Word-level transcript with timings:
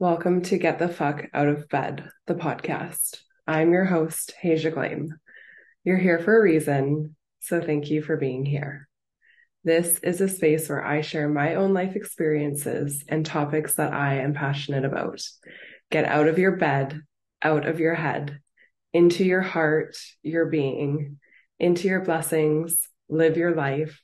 Welcome 0.00 0.40
to 0.44 0.56
Get 0.56 0.78
the 0.78 0.88
Fuck 0.88 1.26
Out 1.34 1.48
of 1.48 1.68
Bed, 1.68 2.08
the 2.26 2.34
podcast. 2.34 3.20
I'm 3.46 3.70
your 3.70 3.84
host, 3.84 4.32
Hasia 4.42 4.72
Glame. 4.72 5.08
You're 5.84 5.98
here 5.98 6.18
for 6.18 6.38
a 6.38 6.42
reason, 6.42 7.16
so 7.40 7.60
thank 7.60 7.90
you 7.90 8.00
for 8.00 8.16
being 8.16 8.46
here. 8.46 8.88
This 9.62 9.98
is 9.98 10.22
a 10.22 10.28
space 10.30 10.70
where 10.70 10.82
I 10.82 11.02
share 11.02 11.28
my 11.28 11.56
own 11.56 11.74
life 11.74 11.96
experiences 11.96 13.04
and 13.08 13.26
topics 13.26 13.74
that 13.74 13.92
I 13.92 14.20
am 14.20 14.32
passionate 14.32 14.86
about. 14.86 15.20
Get 15.90 16.06
out 16.06 16.28
of 16.28 16.38
your 16.38 16.56
bed, 16.56 17.02
out 17.42 17.68
of 17.68 17.78
your 17.78 17.94
head, 17.94 18.40
into 18.94 19.22
your 19.22 19.42
heart, 19.42 19.98
your 20.22 20.46
being, 20.46 21.18
into 21.58 21.88
your 21.88 22.00
blessings, 22.00 22.88
live 23.10 23.36
your 23.36 23.54
life. 23.54 24.00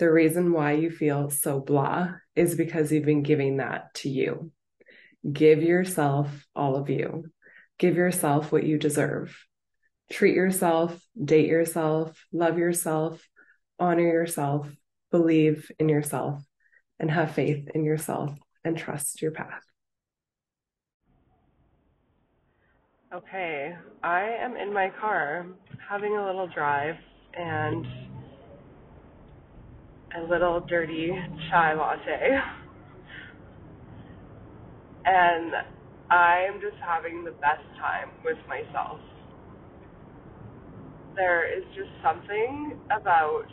The 0.00 0.12
reason 0.12 0.52
why 0.52 0.72
you 0.72 0.90
feel 0.90 1.30
so 1.30 1.60
blah 1.60 2.08
is 2.34 2.56
because 2.56 2.92
you've 2.92 3.06
been 3.06 3.22
giving 3.22 3.56
that 3.56 3.94
to 3.94 4.10
you. 4.10 4.52
Give 5.30 5.62
yourself 5.62 6.46
all 6.54 6.76
of 6.76 6.88
you. 6.90 7.24
Give 7.78 7.96
yourself 7.96 8.52
what 8.52 8.64
you 8.64 8.78
deserve. 8.78 9.36
Treat 10.10 10.34
yourself, 10.34 11.00
date 11.22 11.48
yourself, 11.48 12.24
love 12.32 12.58
yourself, 12.58 13.26
honor 13.78 14.02
yourself, 14.02 14.68
believe 15.10 15.70
in 15.78 15.88
yourself, 15.88 16.42
and 16.98 17.10
have 17.10 17.32
faith 17.32 17.68
in 17.74 17.84
yourself 17.84 18.38
and 18.64 18.78
trust 18.78 19.20
your 19.20 19.32
path. 19.32 19.62
Okay, 23.12 23.74
I 24.02 24.20
am 24.22 24.56
in 24.56 24.72
my 24.72 24.90
car 25.00 25.46
having 25.88 26.16
a 26.16 26.24
little 26.24 26.46
drive 26.46 26.96
and 27.34 27.86
a 30.16 30.22
little 30.22 30.60
dirty 30.60 31.12
chai 31.50 31.74
latte 31.74 32.38
and 35.06 35.52
I'm 36.10 36.60
just 36.60 36.76
having 36.84 37.24
the 37.24 37.32
best 37.32 37.64
time 37.80 38.10
with 38.24 38.38
myself. 38.48 39.00
There 41.14 41.46
is 41.46 41.64
just 41.74 41.90
something 42.02 42.78
about 42.86 43.46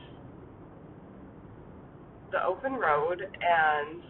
the 2.31 2.43
open 2.43 2.73
road 2.73 3.21
and 3.21 4.03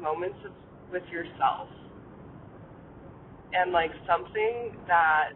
moments 0.00 0.38
of, 0.44 0.52
with 0.92 1.04
yourself. 1.12 1.68
And 3.54 3.72
like 3.72 3.90
something 4.06 4.76
that 4.88 5.34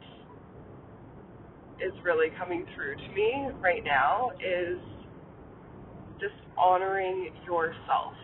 is 1.81 1.93
really 2.05 2.29
coming 2.39 2.65
through 2.75 2.97
to 2.97 3.15
me 3.15 3.49
right 3.63 3.85
now 3.85 4.31
is 4.41 4.79
just 6.21 6.35
honoring 6.59 7.31
yourself 7.47 8.15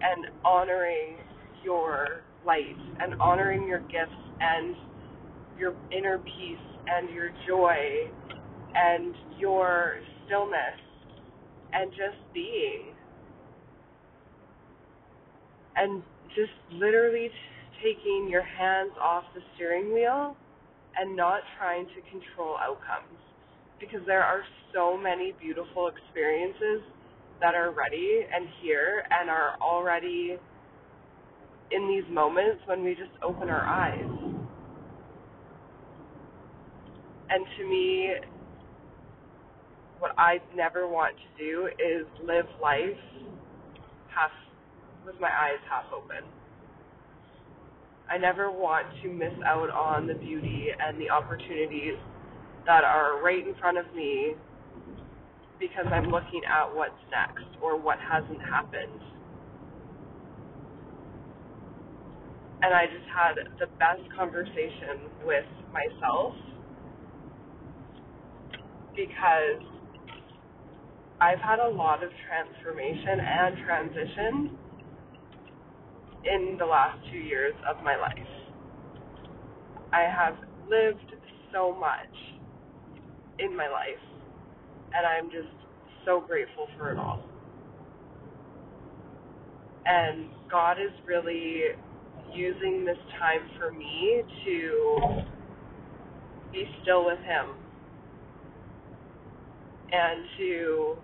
and 0.00 0.26
honoring 0.44 1.18
your 1.64 2.22
light 2.46 2.76
and 3.00 3.20
honoring 3.20 3.66
your 3.68 3.80
gifts 3.80 4.12
and 4.40 4.74
your 5.58 5.74
inner 5.96 6.18
peace 6.18 6.58
and 6.88 7.10
your 7.10 7.30
joy 7.46 8.10
and 8.74 9.14
your 9.38 10.00
stillness 10.24 10.80
and 11.72 11.90
just 11.90 12.18
being. 12.32 12.94
And 15.76 16.02
just 16.28 16.52
literally 16.72 17.30
taking 17.82 18.28
your 18.30 18.42
hands 18.42 18.92
off 19.00 19.24
the 19.34 19.40
steering 19.54 19.92
wheel 19.92 20.36
and 20.96 21.16
not 21.16 21.40
trying 21.58 21.86
to 21.86 22.00
control 22.10 22.56
outcomes. 22.60 23.18
Because 23.78 24.00
there 24.06 24.22
are 24.22 24.42
so 24.74 24.96
many 24.96 25.32
beautiful 25.40 25.88
experiences 25.88 26.82
that 27.40 27.54
are 27.54 27.70
ready 27.72 28.20
and 28.34 28.46
here 28.62 29.02
and 29.10 29.30
are 29.30 29.56
already 29.62 30.36
in 31.70 31.88
these 31.88 32.04
moments 32.12 32.62
when 32.66 32.82
we 32.82 32.94
just 32.94 33.10
open 33.22 33.48
our 33.48 33.66
eyes. 33.66 34.10
And 37.30 37.46
to 37.58 37.68
me, 37.68 38.10
what 39.98 40.12
I 40.18 40.38
never 40.56 40.88
want 40.88 41.14
to 41.16 41.44
do 41.44 41.68
is 41.78 42.06
live 42.24 42.46
life 42.60 42.98
half 44.08 44.30
with 45.06 45.14
my 45.20 45.28
eyes 45.28 45.60
half 45.68 45.84
open. 45.94 46.24
I 48.10 48.18
never 48.18 48.50
want 48.50 48.86
to 49.02 49.08
miss 49.08 49.32
out 49.46 49.70
on 49.70 50.08
the 50.08 50.14
beauty 50.14 50.68
and 50.76 51.00
the 51.00 51.10
opportunities 51.10 51.94
that 52.66 52.82
are 52.82 53.22
right 53.22 53.46
in 53.46 53.54
front 53.60 53.78
of 53.78 53.86
me 53.94 54.34
because 55.60 55.86
I'm 55.92 56.06
looking 56.10 56.42
at 56.48 56.74
what's 56.74 56.92
next 57.10 57.46
or 57.62 57.80
what 57.80 57.98
hasn't 58.00 58.40
happened. 58.42 59.00
And 62.62 62.74
I 62.74 62.86
just 62.86 63.06
had 63.08 63.34
the 63.58 63.66
best 63.78 64.02
conversation 64.16 65.08
with 65.24 65.44
myself 65.72 66.34
because 68.94 69.62
I've 71.20 71.38
had 71.38 71.58
a 71.58 71.68
lot 71.68 72.02
of 72.02 72.10
transformation 72.28 73.20
and 73.20 73.56
transition 73.64 74.58
in 76.24 76.56
the 76.58 76.66
last 76.66 76.98
two 77.10 77.18
years 77.18 77.54
of 77.68 77.82
my 77.82 77.96
life. 77.96 78.14
I 79.92 80.02
have 80.02 80.36
lived 80.68 81.14
so 81.52 81.74
much 81.74 82.14
in 83.38 83.56
my 83.56 83.68
life, 83.68 84.02
and 84.94 85.06
I'm 85.06 85.30
just 85.30 85.54
so 86.04 86.20
grateful 86.20 86.68
for 86.78 86.92
it 86.92 86.98
all. 86.98 87.22
And 89.86 90.26
God 90.50 90.76
is 90.78 90.92
really 91.06 91.62
using 92.34 92.84
this 92.84 92.98
time 93.18 93.48
for 93.58 93.72
me 93.72 94.22
to 94.44 95.22
be 96.52 96.64
still 96.82 97.04
with 97.06 97.18
Him 97.20 97.46
and 99.92 100.24
to 100.38 100.96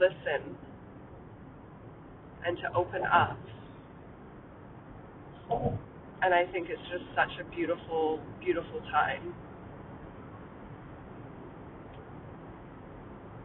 listen 0.00 0.56
and 2.46 2.56
to 2.58 2.74
open 2.74 3.02
up. 3.04 3.38
And 6.22 6.34
I 6.34 6.44
think 6.52 6.68
it's 6.70 6.82
just 6.90 7.04
such 7.14 7.30
a 7.40 7.54
beautiful, 7.54 8.20
beautiful 8.40 8.80
time. 8.92 9.34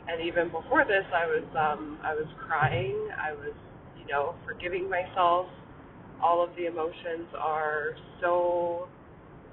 And 0.08 0.22
even 0.22 0.50
before 0.50 0.84
this, 0.86 1.06
I 1.16 1.26
was 1.26 1.44
um, 1.58 1.98
I 2.04 2.14
was 2.14 2.28
crying. 2.48 3.10
I 3.18 3.34
was 3.34 3.54
you 4.06 4.14
know, 4.14 4.36
forgiving 4.46 4.90
myself. 4.90 5.48
All 6.22 6.44
of 6.44 6.56
the 6.56 6.68
emotions 6.68 7.28
are 7.38 7.96
so 8.22 8.88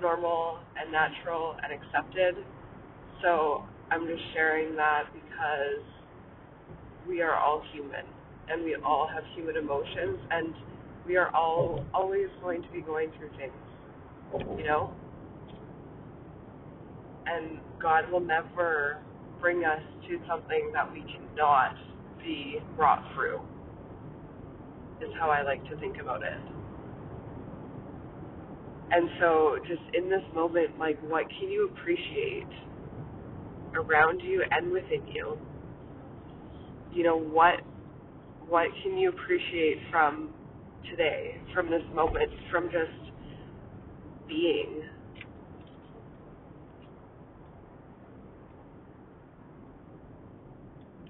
normal 0.01 0.59
and 0.81 0.93
natural 0.93 1.57
and 1.63 1.73
accepted. 1.73 2.45
So 3.23 3.65
I'm 3.91 4.07
just 4.07 4.23
sharing 4.35 4.77
that 4.77 5.05
because 5.13 5.85
we 7.09 7.23
are 7.23 7.35
all 7.35 7.63
human 7.73 8.05
and 8.49 8.65
we 8.65 8.77
all 8.77 9.09
have 9.13 9.25
human 9.35 9.57
emotions 9.57 10.19
and 10.31 10.55
we 11.07 11.17
are 11.17 11.35
all 11.35 11.85
always 11.95 12.29
going 12.43 12.63
to 12.63 12.69
be 12.71 12.81
going 12.81 13.11
through 13.19 13.31
things, 13.37 13.53
you 14.59 14.65
know? 14.65 14.93
And 17.27 17.59
God 17.81 18.11
will 18.11 18.21
never 18.21 18.99
bring 19.41 19.65
us 19.65 19.83
to 20.09 20.19
something 20.29 20.71
that 20.73 20.93
we 20.93 21.01
cannot 21.01 21.75
be 22.23 22.59
brought 22.77 23.03
through 23.15 23.41
is 25.03 25.11
how 25.19 25.31
I 25.31 25.43
like 25.43 25.63
to 25.71 25.77
think 25.79 25.97
about 26.01 26.23
it. 26.23 26.39
And 28.93 29.09
so, 29.21 29.57
just 29.69 29.83
in 29.95 30.11
this 30.11 30.23
moment, 30.35 30.79
like, 30.79 30.99
what 31.09 31.25
can 31.39 31.49
you 31.49 31.71
appreciate 31.73 32.49
around 33.75 34.21
you 34.21 34.43
and 34.51 34.73
within 34.73 35.07
you? 35.07 35.39
You 36.93 37.05
know, 37.05 37.17
what 37.19 37.61
what 38.49 38.67
can 38.83 38.99
you 38.99 39.11
appreciate 39.11 39.79
from 39.93 40.31
today, 40.91 41.37
from 41.55 41.71
this 41.71 41.83
moment, 41.95 42.31
from 42.51 42.65
just 42.65 43.13
being? 44.29 44.83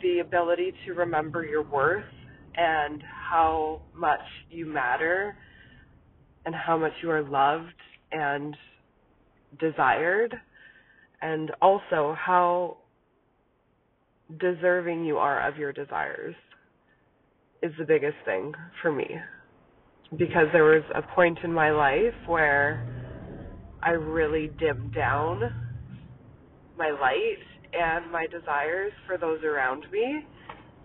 The 0.03 0.19
ability 0.21 0.73
to 0.87 0.93
remember 0.93 1.45
your 1.45 1.63
worth 1.63 2.05
and 2.57 3.03
how 3.31 3.81
much 3.95 4.21
you 4.51 4.67
matter 4.67 5.37
and 6.45 6.55
how 6.55 6.77
much 6.77 6.93
you 7.03 7.11
are 7.11 7.23
loved 7.23 7.75
and 8.11 8.57
desired 9.61 10.35
and 11.23 11.51
also 11.63 12.17
how 12.19 12.77
deserving 14.41 15.05
you 15.05 15.19
are 15.19 15.47
of 15.49 15.57
your 15.57 15.73
desires 15.73 16.35
is 17.63 17.73
the 17.79 17.85
biggest 17.85 18.17
thing 18.25 18.53
for 18.83 18.91
me 18.91 19.07
because 20.13 20.47
there 20.53 20.65
was 20.65 20.83
a 20.95 21.03
point 21.15 21.39
in 21.45 21.53
my 21.53 21.71
life 21.71 22.15
where 22.27 22.85
I 23.83 23.91
really 23.91 24.51
dimmed 24.59 24.95
down 24.95 25.41
my 26.77 26.91
light 26.91 27.39
and 27.73 28.11
my 28.11 28.27
desires 28.27 28.93
for 29.07 29.19
those 29.19 29.43
around 29.45 29.85
me 29.93 30.25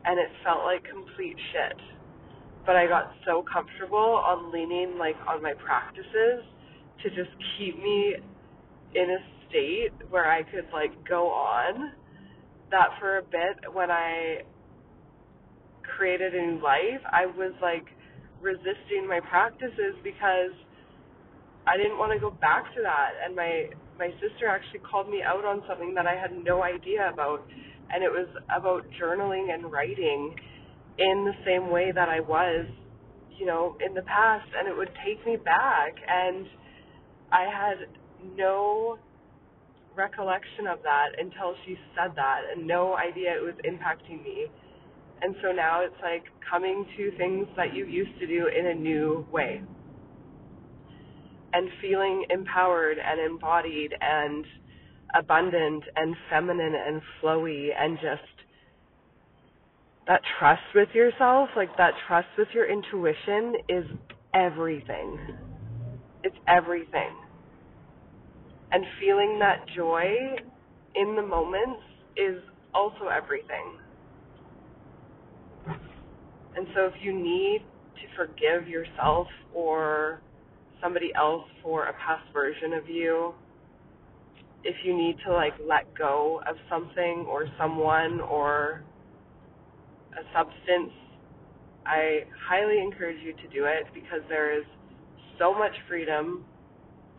and 0.05 0.19
it 0.19 0.29
felt 0.43 0.63
like 0.63 0.83
complete 0.83 1.37
shit. 1.51 1.94
But 2.65 2.75
I 2.75 2.87
got 2.87 3.11
so 3.25 3.43
comfortable 3.51 4.21
on 4.25 4.51
leaning 4.51 4.97
like 4.97 5.15
on 5.27 5.41
my 5.41 5.53
practices 5.53 6.43
to 7.03 7.09
just 7.09 7.31
keep 7.57 7.77
me 7.77 8.15
in 8.95 9.09
a 9.09 9.19
state 9.49 9.93
where 10.09 10.29
I 10.29 10.43
could 10.43 10.67
like 10.73 10.91
go 11.07 11.27
on 11.27 11.91
that 12.71 12.89
for 12.99 13.17
a 13.19 13.23
bit. 13.23 13.73
When 13.73 13.91
I 13.91 14.43
created 15.97 16.33
a 16.33 16.41
new 16.41 16.61
life, 16.63 17.03
I 17.11 17.25
was 17.25 17.53
like 17.61 17.85
resisting 18.41 19.07
my 19.07 19.19
practices 19.29 19.95
because 20.03 20.51
I 21.67 21.77
didn't 21.77 21.97
want 21.97 22.13
to 22.13 22.19
go 22.19 22.31
back 22.31 22.65
to 22.75 22.81
that. 22.81 23.11
And 23.23 23.35
my 23.35 23.69
my 23.97 24.09
sister 24.19 24.47
actually 24.47 24.79
called 24.79 25.09
me 25.09 25.21
out 25.25 25.45
on 25.45 25.61
something 25.67 25.93
that 25.95 26.05
I 26.05 26.15
had 26.15 26.31
no 26.43 26.63
idea 26.63 27.09
about. 27.13 27.45
And 27.93 28.03
it 28.03 28.09
was 28.09 28.27
about 28.49 28.83
journaling 28.99 29.53
and 29.53 29.71
writing 29.71 30.35
in 30.97 31.25
the 31.25 31.33
same 31.45 31.69
way 31.69 31.91
that 31.93 32.09
I 32.09 32.19
was, 32.19 32.65
you 33.37 33.45
know, 33.45 33.77
in 33.85 33.93
the 33.93 34.01
past 34.03 34.47
and 34.57 34.67
it 34.67 34.75
would 34.75 34.91
take 35.05 35.25
me 35.25 35.35
back 35.37 35.95
and 36.07 36.47
I 37.31 37.43
had 37.43 37.77
no 38.37 38.97
recollection 39.95 40.67
of 40.67 40.79
that 40.83 41.09
until 41.19 41.55
she 41.65 41.77
said 41.95 42.11
that 42.15 42.41
and 42.53 42.67
no 42.67 42.95
idea 42.95 43.35
it 43.35 43.43
was 43.43 43.55
impacting 43.65 44.23
me. 44.23 44.47
And 45.21 45.35
so 45.41 45.51
now 45.51 45.81
it's 45.81 45.95
like 46.03 46.23
coming 46.49 46.85
to 46.97 47.17
things 47.17 47.47
that 47.55 47.73
you 47.73 47.85
used 47.85 48.19
to 48.19 48.27
do 48.27 48.47
in 48.47 48.67
a 48.67 48.73
new 48.73 49.25
way 49.31 49.61
and 51.53 51.69
feeling 51.81 52.25
empowered 52.29 52.97
and 52.99 53.19
embodied 53.19 53.93
and 53.99 54.45
abundant 55.17 55.83
and 55.95 56.15
feminine 56.29 56.75
and 56.75 57.01
flowy 57.21 57.69
and 57.77 57.97
just 57.97 58.44
that 60.07 60.21
trust 60.39 60.61
with 60.73 60.89
yourself, 60.93 61.49
like 61.55 61.75
that 61.77 61.93
trust 62.07 62.27
with 62.37 62.47
your 62.53 62.69
intuition 62.69 63.55
is 63.67 63.85
everything. 64.33 65.17
It's 66.23 66.35
everything. 66.47 67.15
And 68.71 68.83
feeling 68.99 69.39
that 69.39 69.65
joy 69.75 70.05
in 70.95 71.15
the 71.15 71.21
moments 71.21 71.81
is 72.17 72.41
also 72.73 73.07
everything. 73.07 73.77
And 76.55 76.67
so 76.75 76.85
if 76.85 76.93
you 77.01 77.13
need 77.13 77.61
to 77.95 78.15
forgive 78.15 78.67
yourself 78.67 79.27
or 79.53 80.21
somebody 80.81 81.11
else 81.15 81.43
for 81.63 81.85
a 81.85 81.93
past 81.93 82.23
version 82.33 82.73
of 82.73 82.87
you, 82.89 83.33
if 84.63 84.75
you 84.83 84.95
need 84.95 85.15
to 85.25 85.33
like 85.33 85.53
let 85.67 85.93
go 85.97 86.41
of 86.49 86.55
something 86.69 87.25
or 87.29 87.47
someone 87.57 88.19
or 88.21 88.83
a 90.17 90.23
substance, 90.33 90.91
I 91.85 92.25
highly 92.47 92.81
encourage 92.81 93.21
you 93.23 93.33
to 93.33 93.47
do 93.53 93.65
it 93.65 93.85
because 93.93 94.21
there 94.29 94.57
is 94.57 94.65
so 95.39 95.53
much 95.53 95.73
freedom 95.87 96.45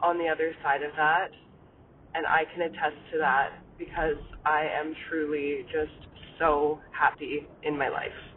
on 0.03 0.19
the 0.19 0.29
other 0.29 0.53
side 0.63 0.83
of 0.83 0.91
that. 0.97 1.29
And 2.15 2.27
I 2.27 2.45
can 2.53 2.63
attest 2.63 2.97
to 3.13 3.19
that 3.19 3.51
because 3.79 4.17
I 4.45 4.67
am 4.81 4.95
truly 5.09 5.65
just 5.73 6.09
so 6.39 6.81
happy 6.91 7.47
in 7.63 7.77
my 7.77 7.89
life. 7.89 8.36